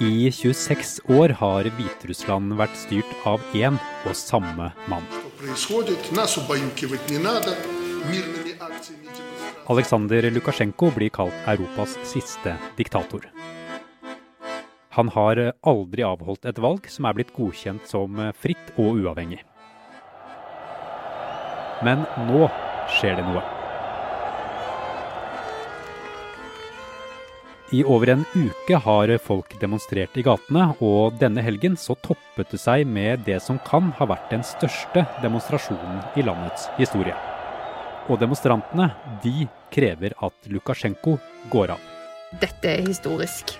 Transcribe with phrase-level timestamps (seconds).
[0.00, 3.76] I 26 år har Hviterussland vært styrt av én
[4.08, 5.04] og samme mann.
[9.68, 13.28] Aleksandr Lukasjenko blir kalt Europas siste diktator.
[14.96, 19.44] Han har aldri avholdt et valg som er blitt godkjent som fritt og uavhengig.
[21.84, 22.48] Men nå
[22.96, 23.59] skjer det noe.
[27.72, 32.58] I over en uke har folk demonstrert i gatene, og denne helgen så toppet det
[32.58, 37.14] seg med det som kan ha vært den største demonstrasjonen i landets historie.
[38.10, 38.88] Og demonstrantene,
[39.22, 41.14] de krever at Lukasjenko
[41.54, 41.86] går av.
[42.42, 43.54] Dette er historisk.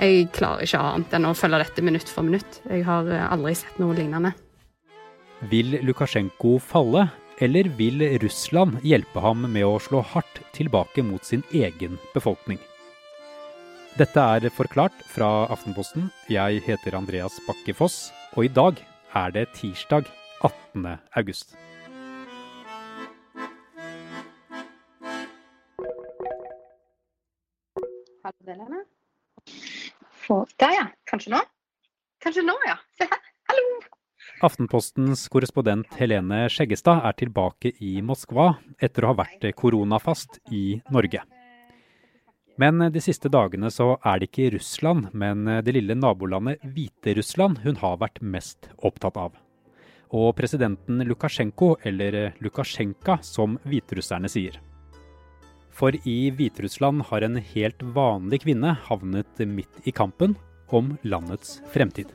[0.00, 2.62] Jeg klarer ikke annet enn å følge dette minutt for minutt.
[2.64, 4.32] Jeg har aldri sett noe lignende.
[5.52, 7.10] Vil Lukasjenko falle,
[7.42, 12.62] eller vil Russland hjelpe ham med å slå hardt tilbake mot sin egen befolkning?
[13.92, 16.06] Dette er Forklart fra Aftenposten.
[16.32, 18.78] Jeg heter Andreas Bakke Foss, og i dag
[19.20, 20.08] er det tirsdag
[20.40, 20.86] 18.
[21.20, 21.52] august.
[30.56, 30.86] Der, ja.
[31.04, 31.42] Kanskje nå?
[32.24, 32.78] Kanskje nå, ja.
[32.96, 33.20] Se her.
[33.50, 33.66] Hallo!
[34.48, 41.26] Aftenpostens korrespondent Helene Skjeggestad er tilbake i Moskva etter å ha vært koronafast i Norge.
[42.60, 47.78] Men de siste dagene så er det ikke Russland, men det lille nabolandet Hviterussland hun
[47.80, 49.38] har vært mest opptatt av.
[50.12, 54.60] Og presidenten Lukasjenko, eller Lukasjenka som hviterusserne sier.
[55.72, 60.36] For i Hviterussland har en helt vanlig kvinne havnet midt i kampen
[60.68, 62.12] om landets fremtid.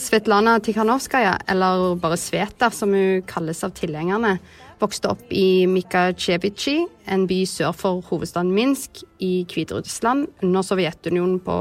[0.00, 4.38] Svetlana Tikhanovskaja, eller bare Sveta som hun kalles av tilhengerne,
[4.80, 11.58] vokste opp i Mikhatsjevitsji, en by sør for hovedstaden Minsk i Hviterussland under Sovjetunionen på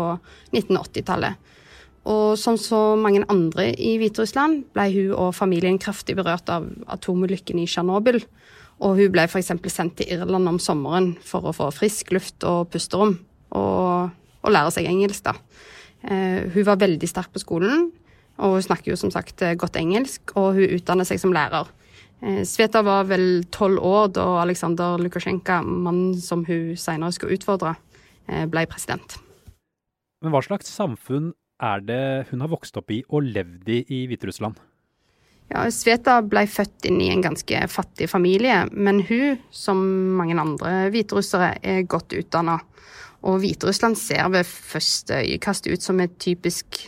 [0.56, 1.44] 1980-tallet.
[2.08, 7.60] Og som så mange andre i Hviterussland ble hun og familien kraftig berørt av atomulykken
[7.60, 8.23] i Tsjernobyl.
[8.80, 9.58] Og hun ble f.eks.
[9.67, 13.17] sendt til Irland om sommeren for å få frisk luft og pusterom,
[13.52, 15.36] og, og lære seg engelsk, da.
[16.04, 17.90] Eh, hun var veldig sterk på skolen,
[18.38, 21.70] og hun snakker jo som sagt eh, godt engelsk, og hun utdanner seg som lærer.
[22.22, 27.78] Eh, Sveta var vel tolv år da Aleksandr Lukasjenko, mannen som hun senere skulle utfordre,
[28.28, 29.14] ble president.
[30.20, 31.30] Men hva slags samfunn
[31.64, 34.58] er det hun har vokst opp i og levd i i Hviterussland?
[35.48, 39.80] Ja, Sveta ble født inn i en ganske fattig familie, men hun, som
[40.18, 42.60] mange andre hviterussere, er godt utdanna.
[43.28, 46.84] Og Hviterussland ser ved første øyekast ut som et typisk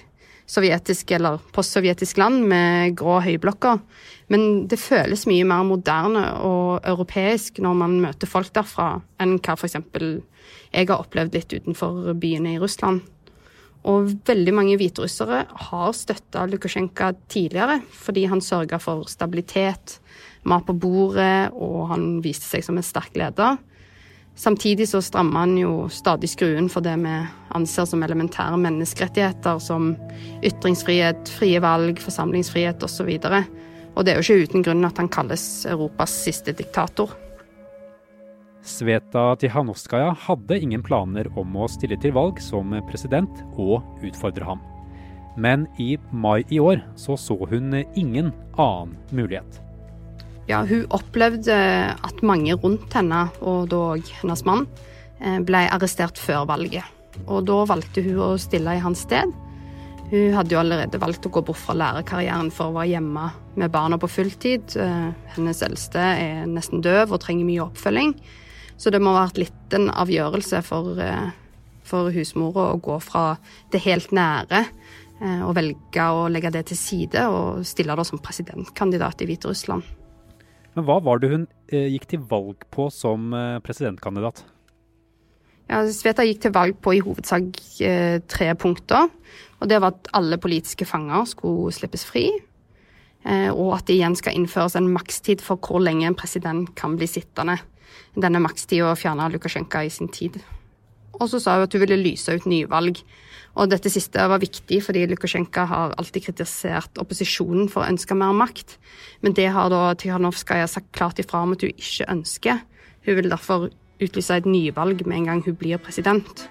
[0.49, 3.79] sovjetisk eller postsovjetisk land med grå høyblokker.
[4.33, 9.55] Men det føles mye mer moderne og europeisk når man møter folk derfra, enn hva
[9.57, 9.77] f.eks.
[10.73, 13.01] jeg har opplevd litt utenfor byene i Russland.
[13.87, 19.99] Og veldig mange hviterussere har støtta Lukasjenko tidligere fordi han sørga for stabilitet,
[20.43, 23.57] mat på bordet, og han viste seg som en sterk leder.
[24.39, 27.15] Samtidig så strammer han jo stadig skruen for det vi
[27.55, 29.93] anser som elementære menneskerettigheter, som
[30.47, 33.09] ytringsfrihet, frie valg, forsamlingsfrihet osv.
[33.19, 33.43] Og, så
[33.95, 37.11] og det er jo ikke uten grunn at han kalles Europas siste diktator.
[38.65, 44.61] Sveta Tihanovskaja hadde ingen planer om å stille til valg som president og utfordre ham.
[45.39, 49.61] Men i mai i år så, så hun ingen annen mulighet.
[50.49, 51.55] Ja, hun opplevde
[51.93, 53.83] at mange rundt henne, og da
[54.21, 54.65] hennes mann,
[55.21, 56.83] eh, ble arrestert før valget.
[57.27, 59.29] Og da valgte hun å stille i hans sted.
[60.09, 63.27] Hun hadde jo allerede valgt å gå bort fra lærerkarrieren for å være hjemme
[63.61, 64.75] med barna på fulltid.
[64.75, 68.15] Eh, hennes eldste er nesten døv og trenger mye oppfølging.
[68.79, 71.29] Så det må ha vært litt en avgjørelse for, eh,
[71.83, 73.37] for husmora å gå fra
[73.73, 74.65] det helt nære
[75.19, 79.83] og velge å legge det til side og stille det som presidentkandidat i Hviterussland.
[80.79, 84.43] Men hva var det hun eh, gikk til valg på som eh, presidentkandidat?
[85.69, 89.09] Ja, Sveta gikk til valg på i hovedsak eh, tre punkter.
[89.59, 92.29] Og det var at alle politiske fanger skulle slippes fri.
[93.27, 96.95] Eh, og at det igjen skal innføres en makstid for hvor lenge en president kan
[96.97, 97.59] bli sittende.
[98.19, 100.39] Denne makstida fjerna Lukasjenko i sin tid.
[101.19, 103.01] Og så sa hun at hun ville lyse ut nyvalg.
[103.59, 108.35] Og dette siste var viktig fordi Lukasjenko har alltid kritisert opposisjonen for å ønske mer
[108.37, 108.77] makt.
[109.25, 112.63] Men det har da Tikhanovskaja sagt klart ifra om at hun ikke ønsker.
[113.07, 113.67] Hun vil derfor
[113.99, 116.47] utlyse et nyvalg med en gang hun blir president.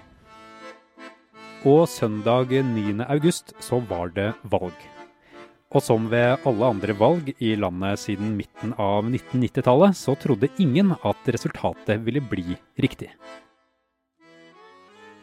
[1.67, 3.03] Og søndag 9.
[3.09, 4.98] august så var det valg.
[5.69, 10.95] Og som ved alle andre valg i landet siden midten av 1990-tallet, så trodde ingen
[10.97, 13.11] at resultatet ville bli riktig.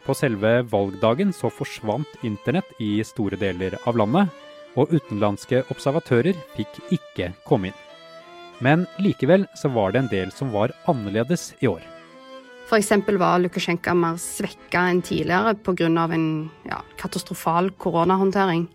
[0.07, 4.31] På selve valgdagen så forsvant internett i store deler av landet,
[4.79, 7.83] og utenlandske observatører fikk ikke komme inn.
[8.63, 11.83] Men likevel så var det en del som var annerledes i år.
[12.67, 12.93] F.eks.
[13.19, 15.87] var Lukasjenko mer svekka enn tidligere pga.
[15.87, 18.67] en ja, katastrofal koronahåndtering.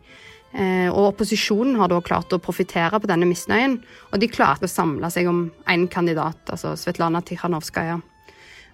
[0.53, 3.79] Eh, og opposisjonen har da klart å profitere på denne misnøyen,
[4.13, 7.97] og de klarte å samle seg om én kandidat, altså Svetlana Tikhanovskaja.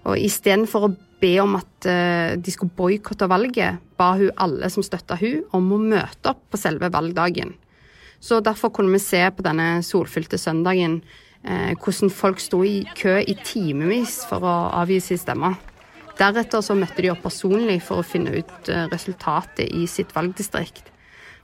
[0.08, 4.84] Og istedenfor å be om at uh, de skulle boikotte valget, ba hun alle som
[4.86, 7.54] støtta hun om å møte opp på selve valgdagen.
[8.22, 13.18] Så derfor kunne vi se på denne solfylte søndagen uh, hvordan folk sto i kø
[13.18, 15.54] i timevis for å avgi sin stemme.
[16.18, 20.88] Deretter så møtte de opp personlig for å finne ut resultatet i sitt valgdistrikt.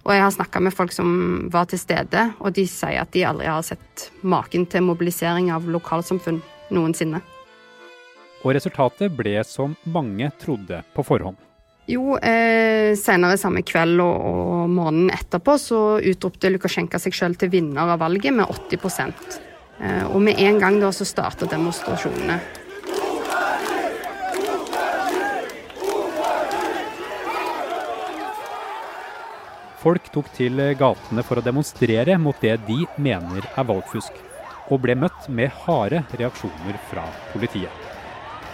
[0.04, 1.08] Og jeg har snakka med folk som
[1.52, 5.64] var til stede, og de sier at de aldri har sett maken til mobilisering av
[5.64, 6.42] lokalsamfunn
[6.74, 7.22] noensinne.
[8.44, 11.40] Og resultatet ble som mange trodde på forhånd.
[11.88, 17.52] Jo, eh, senere samme kveld og, og, morgenen etterpå så utropte Lukasjenko seg selv til
[17.52, 19.12] vinner av valget med 80
[19.80, 22.40] eh, Og med en gang da så starta demonstrasjonene.
[29.84, 34.14] Folk tok til gatene for å demonstrere mot det de mener er valgfusk,
[34.72, 37.04] og ble møtt med harde reaksjoner fra
[37.34, 37.90] politiet.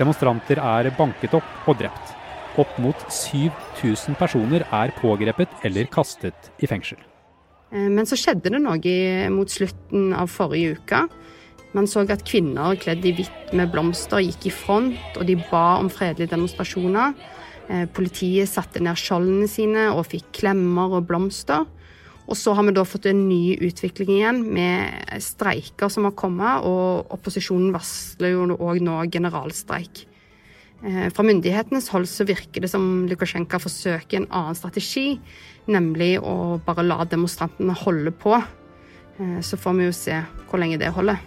[0.00, 2.16] Demonstranter er banket opp og drept.
[2.58, 6.98] Opp mot 7000 personer er pågrepet eller kastet i fengsel.
[7.70, 11.04] Eh, men så skjedde det noe mot slutten av forrige uke.
[11.78, 15.78] Man så at kvinner kledd i hvitt med blomster gikk i front, og de ba
[15.78, 17.14] om fredelige demonstrasjoner.
[17.70, 21.68] Eh, politiet satte ned skjoldene sine og fikk klemmer og blomster.
[22.30, 26.66] Og så har vi da fått en ny utvikling igjen med streiker som har kommet,
[26.66, 30.04] og opposisjonen varsler jo òg nå generalstreik.
[30.82, 35.18] Eh, fra myndighetenes hold så virker det som Lukasjenko forsøker en annen strategi,
[35.70, 38.38] nemlig å bare la demonstrantene holde på.
[39.18, 41.20] Eh, så får vi jo se hvor lenge det holder.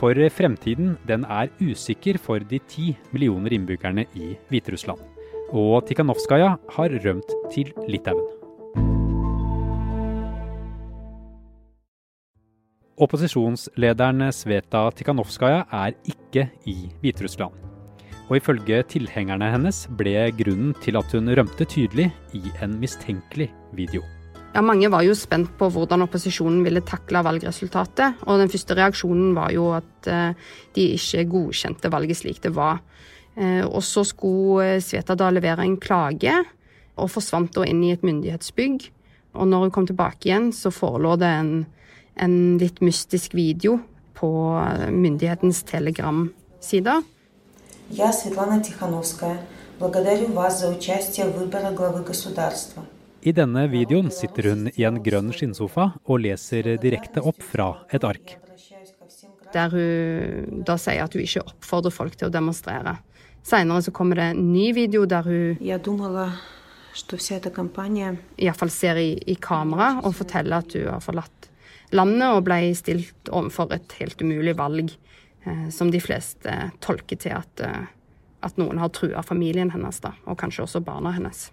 [0.00, 5.00] For fremtiden den er usikker for de ti millioner innbyggerne i Hviterussland.
[5.52, 8.24] Og Tikhanovskaja har rømt til Litauen.
[13.00, 17.52] Opposisjonslederen Sveta Tikhanovskaja er ikke i Hviterussland.
[18.30, 24.00] Og ifølge tilhengerne hennes ble grunnen til at hun rømte tydelig i en mistenkelig video.
[24.55, 28.23] Ja, Mange var jo spent på hvordan opposisjonen ville takle valgresultatet.
[28.23, 32.79] Og den første reaksjonen var jo at eh, de ikke godkjente valget slik det var.
[33.35, 36.37] Eh, og så skulle Sveta da levere en klage,
[36.95, 38.91] og forsvant da inn i et myndighetsbygg.
[39.35, 41.55] Og når hun kom tilbake igjen, så forelå det en
[42.15, 43.79] en litt mystisk video
[44.15, 44.31] på
[44.91, 47.03] myndighetens Telegram-sider.
[47.89, 49.37] Я, Светлана Тихановская,
[49.79, 52.83] благодарю вас за участие в выборе главы государства.
[53.20, 58.04] I denne videoen sitter hun i en grønn skinnsofa og leser direkte opp fra et
[58.08, 58.38] ark.
[59.52, 62.96] Der hun da sier at hun ikke oppfordrer folk til å demonstrere.
[63.44, 65.60] Senere så kommer det en ny video der hun
[68.40, 71.50] Iallfall ser i, i kamera og forteller at hun har forlatt
[71.92, 74.92] landet og ble stilt overfor et helt umulig valg,
[75.44, 77.88] eh, som de fleste tolker til at, eh,
[78.46, 81.50] at noen har trua familien hennes, da, og kanskje også barna hennes.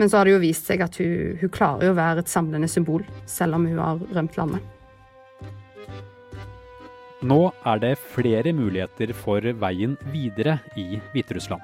[0.00, 2.70] Men så har det jo vist seg at hun, hun klarer å være et samlende
[2.70, 4.70] symbol, selv om hun har rømt landet.
[7.22, 11.62] Nå er det flere muligheter for veien videre i Hviterussland.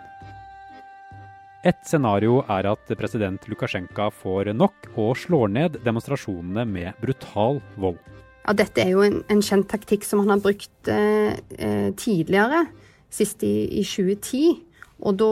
[1.67, 7.99] Et scenario er at president Lukasjenko får nok og slår ned demonstrasjonene med brutal vold.
[8.47, 12.63] Ja, dette er jo en, en kjent taktikk som han har brukt eh, eh tidligere,
[13.11, 14.68] sist i, i 2010.
[15.07, 15.31] Og da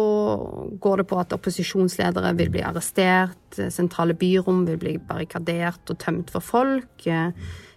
[0.78, 6.30] går det på at opposisjonsledere vil bli arrestert, sentrale byrom vil bli barrikadert og tømt
[6.30, 7.06] for folk.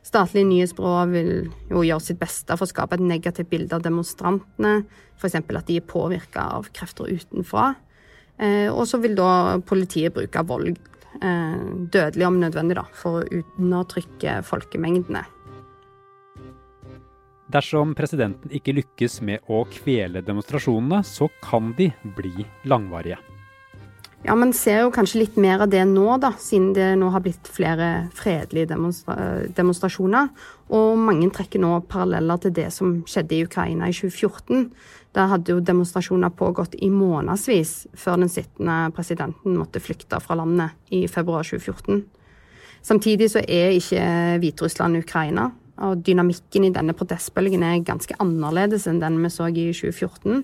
[0.05, 1.31] Statlige nyhetsbyråer vil
[1.69, 4.84] jo gjøre sitt beste for å skape et negativt bilde av demonstrantene,
[5.19, 5.39] f.eks.
[5.41, 7.74] at de er påvirka av krefter utenfra.
[8.39, 10.77] Eh, og så vil da politiet bruke vold,
[11.19, 11.60] eh,
[11.91, 15.25] dødelig om nødvendig, da, for å undertrykke folkemengdene.
[17.50, 23.18] Dersom presidenten ikke lykkes med å kvele demonstrasjonene, så kan de bli langvarige.
[24.24, 27.24] Ja, Man ser jo kanskje litt mer av det nå, da, siden det nå har
[27.24, 29.15] blitt flere fredelige demonstra
[29.56, 30.27] demonstrasjoner.
[30.75, 34.68] Og mange trekker nå paralleller til det som skjedde i Ukraina i 2014.
[35.15, 40.75] Der hadde jo demonstrasjoner pågått i månedsvis før den sittende presidenten måtte flykte fra landet
[40.94, 42.03] i februar 2014.
[42.86, 44.03] Samtidig så er ikke
[44.44, 45.50] Hviterussland Ukraina.
[45.86, 50.43] Og dynamikken i denne protestbølgen er ganske annerledes enn den vi så i 2014.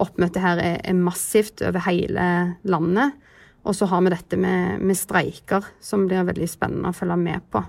[0.00, 2.28] Oppmøtet her er, er massivt over hele
[2.64, 3.18] landet.
[3.62, 7.44] Og så har vi dette med, med, streiker, som blir veldig spennende å følge med
[7.52, 7.62] på.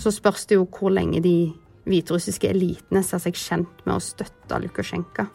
[0.00, 1.52] Så spørs det jo hvor lenge de
[1.86, 5.28] hviterussiske elitene ser seg kjent med å støtte Lukasjenko.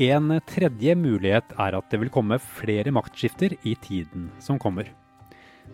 [0.00, 4.88] En tredje mulighet er at det vil komme flere maktskifter i tiden som kommer.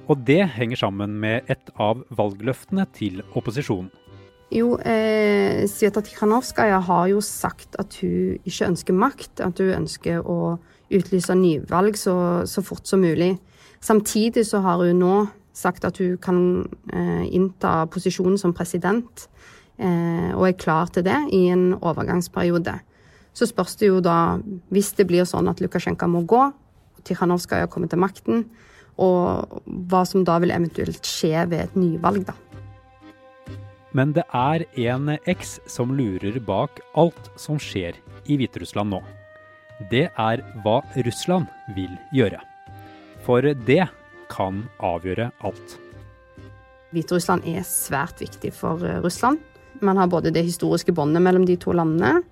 [0.06, 3.90] Og det henger sammen med et av valgløftene til opposisjonen.
[4.54, 10.22] Jo, eh, Sveta Tikhanovskaja har jo sagt at hun ikke ønsker makt, at hun ønsker
[10.22, 10.58] å
[10.94, 13.32] utlyse nyvalg så, så fort som mulig.
[13.82, 15.16] Samtidig så har hun nå
[15.56, 16.38] sagt at hun kan
[16.92, 19.26] eh, innta posisjonen som president,
[19.78, 22.76] eh, og er klar til det i en overgangsperiode.
[23.36, 24.38] Så spørs det jo da,
[24.72, 26.44] hvis det blir sånn at Lukasjenko må gå,
[27.06, 28.46] Tikhanovskaja kommer til makten,
[28.96, 29.60] og
[29.90, 32.36] hva som da vil eventuelt skje ved et nyvalg, da.
[33.96, 37.96] Men det er en X som lurer bak alt som skjer
[38.28, 39.00] i Hviterussland nå.
[39.90, 42.40] Det er hva Russland vil gjøre.
[43.24, 43.86] For det
[44.32, 45.76] kan avgjøre alt.
[46.92, 49.40] Hviterussland er svært viktig for eh, Russland.
[49.84, 52.22] Man har både det historiske båndet mellom de to landene,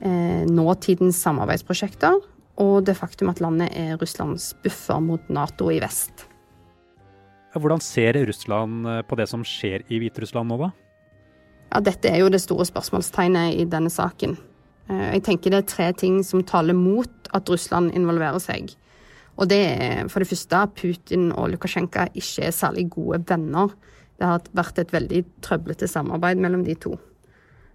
[0.00, 2.20] eh, nåtidens samarbeidsprosjekter
[2.62, 6.26] og det faktum at landet er Russlands buffer mot Nato i vest.
[7.56, 10.70] Hvordan ser Russland eh, på det som skjer i Hviterussland nå, da?
[11.72, 14.36] Ja, Dette er jo det store spørsmålstegnet i denne saken.
[14.90, 18.74] Eh, jeg tenker det er tre ting som taler mot at Russland involverer seg.
[19.36, 23.74] Og det er for det første at Putin og Lukasjenko ikke er særlig gode venner.
[24.16, 26.94] Det har vært et veldig trøblete samarbeid mellom de to.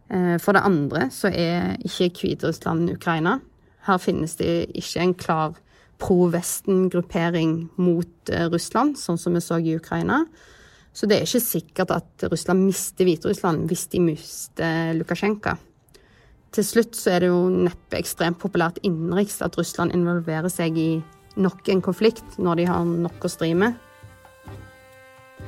[0.10, 3.40] Eh, for det andre så er ikke Hviterussland Ukraina.
[3.88, 5.60] Her finnes det ikke en klar
[6.02, 10.24] pro-Vesten-gruppering mot eh, Russland, sånn som vi så i Ukraina.
[10.94, 15.56] Så det er ikke sikkert at Russland mister Hviterussland hvis de mister Lukasjenko.
[16.52, 20.90] Til slutt så er det jo neppe ekstremt populært innenriks at Russland involverer seg i
[21.40, 23.78] nok en konflikt når de har nok å stri med.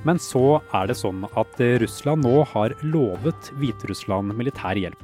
[0.08, 5.04] Men så er det sånn at Russland nå har lovet Hviterussland militær hjelp.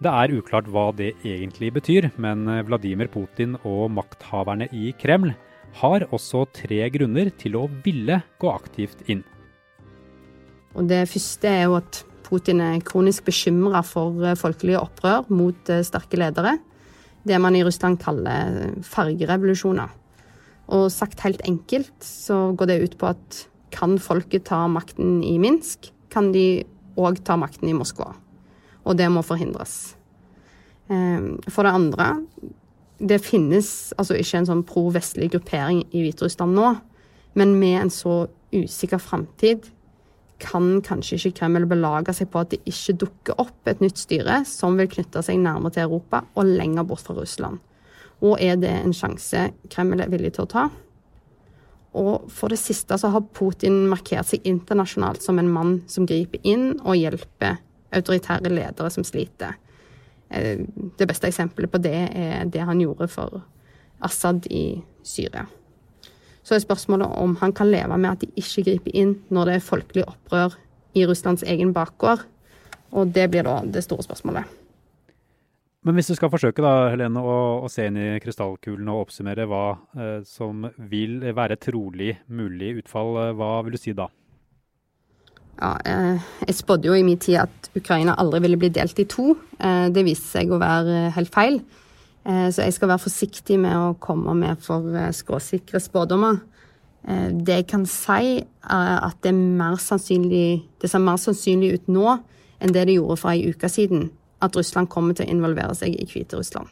[0.00, 5.34] Det er uklart hva det egentlig betyr, men Vladimir Putin og makthaverne i Kreml
[5.80, 9.22] har også tre grunner til å ville gå aktivt inn.
[10.74, 15.70] Og Det første er jo at Putin er kronisk bekymra for eh, folkelige opprør mot
[15.72, 16.58] eh, sterke ledere.
[17.26, 19.90] Det man i Russland kaller fargerevolusjoner.
[20.70, 25.36] Og sagt helt enkelt så går det ut på at kan folket ta makten i
[25.42, 26.62] Minsk, kan de
[26.98, 28.14] òg ta makten i Moskva.
[28.84, 29.94] Og det må forhindres.
[30.90, 32.10] Ehm, for det andre,
[32.98, 36.72] det finnes altså ikke en sånn pro-vestlig gruppering i Hviterussland nå,
[37.38, 39.70] men med en så usikker framtid
[40.40, 44.40] kan kanskje ikke Kreml belage seg på at det ikke dukker opp et nytt styre
[44.48, 47.60] som vil knytte seg nærmere til Europa og lenger bort fra Russland.
[48.24, 50.66] Og er det en sjanse Kreml er villig til å ta?
[52.00, 56.42] Og for det siste så har Putin markert seg internasjonalt som en mann som griper
[56.46, 57.58] inn og hjelper
[57.92, 59.56] autoritære ledere som sliter.
[60.30, 60.62] Eh,
[60.98, 63.42] det beste eksempelet på det er det han gjorde for
[64.00, 65.46] Assad i Syria.
[66.42, 69.54] Så er spørsmålet om han kan leve med at de ikke griper inn når det
[69.54, 70.56] er folkelig opprør
[70.96, 72.24] i Russlands egen bakgård.
[72.90, 74.48] Og det blir da det store spørsmålet.
[75.86, 79.46] Men hvis du skal forsøke da, Helene, å, å se inn i krystallkulen og oppsummere
[79.48, 79.64] hva
[79.96, 84.10] eh, som vil være trolig mulig utfall, eh, hva vil du si da?
[85.60, 89.04] Ja, eh, jeg spådde jo i min tid at Ukraina aldri ville bli delt i
[89.04, 89.34] to.
[89.60, 91.60] Eh, det viste seg å være helt feil.
[92.24, 96.40] Eh, så jeg skal være forsiktig med å komme med for eh, skråsikre spådommer.
[97.08, 99.32] Eh, det jeg kan si, er at det,
[100.80, 102.18] det ser mer sannsynlig ut nå
[102.60, 105.96] enn det det gjorde for ei uke siden, at Russland kommer til å involvere seg
[105.96, 106.68] i Hviterussland.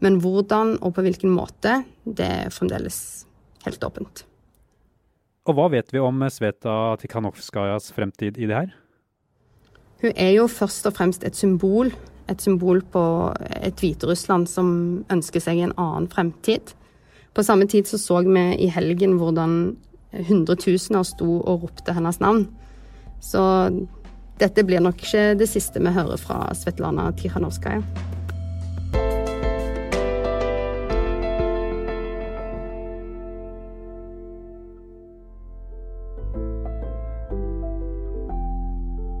[0.00, 3.26] Men hvordan og på hvilken måte, det er fremdeles
[3.66, 4.24] helt åpent.
[5.48, 8.72] Og hva vet vi om Sveta Tikhanovskajas fremtid i det her?
[10.00, 11.92] Hun er jo først og fremst et symbol
[12.30, 13.02] et symbol på
[13.60, 14.68] et Hviterussland som
[15.12, 16.74] ønsker seg en annen fremtid.
[17.34, 19.76] På samme tid så, så vi i helgen hvordan
[20.28, 22.46] hundretusener sto og ropte hennes navn.
[23.22, 23.42] Så
[24.40, 27.82] dette blir nok ikke det siste vi hører fra Svetlana Tikhanovskaja.